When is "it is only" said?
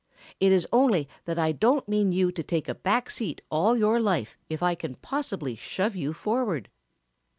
0.39-1.07